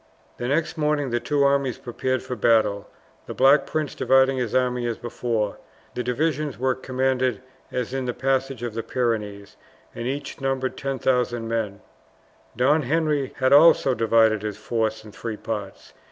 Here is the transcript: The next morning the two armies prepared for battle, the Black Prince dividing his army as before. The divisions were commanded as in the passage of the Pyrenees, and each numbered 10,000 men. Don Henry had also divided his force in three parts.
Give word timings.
The 0.37 0.47
next 0.47 0.79
morning 0.79 1.11
the 1.11 1.19
two 1.19 1.43
armies 1.43 1.77
prepared 1.77 2.23
for 2.23 2.35
battle, 2.35 2.89
the 3.27 3.35
Black 3.35 3.67
Prince 3.67 3.93
dividing 3.93 4.37
his 4.37 4.55
army 4.55 4.87
as 4.87 4.97
before. 4.97 5.57
The 5.93 6.01
divisions 6.01 6.57
were 6.57 6.73
commanded 6.73 7.43
as 7.71 7.93
in 7.93 8.05
the 8.05 8.13
passage 8.15 8.63
of 8.63 8.73
the 8.73 8.81
Pyrenees, 8.81 9.57
and 9.93 10.07
each 10.07 10.41
numbered 10.41 10.75
10,000 10.75 11.47
men. 11.47 11.81
Don 12.57 12.81
Henry 12.81 13.33
had 13.37 13.53
also 13.53 13.93
divided 13.93 14.41
his 14.41 14.57
force 14.57 15.05
in 15.05 15.11
three 15.11 15.37
parts. 15.37 15.93